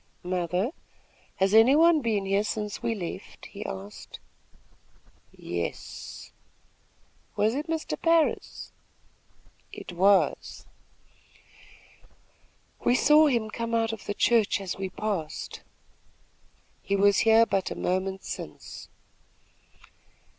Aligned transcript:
"Mother, 0.23 0.71
has 1.35 1.53
any 1.53 1.75
one 1.75 2.01
been 2.01 2.25
here 2.25 2.43
since 2.43 2.81
we 2.81 2.95
left?" 2.95 3.45
he 3.45 3.63
asked. 3.63 4.19
"Yes." 5.31 6.31
"Was 7.35 7.53
it 7.53 7.67
Mr. 7.67 8.01
Parris?" 8.01 8.71
"It 9.71 9.91
was." 9.93 10.65
"We 12.83 12.95
saw 12.95 13.27
him 13.27 13.51
come 13.51 13.75
out 13.75 13.93
of 13.93 14.07
the 14.07 14.15
church 14.15 14.59
as 14.59 14.75
we 14.75 14.89
passed." 14.89 15.61
"He 16.81 16.95
was 16.95 17.19
here 17.19 17.45
but 17.45 17.69
a 17.69 17.75
moment 17.75 18.23
since." 18.23 18.89